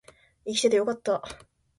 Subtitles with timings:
[0.47, 1.21] 生きててよかった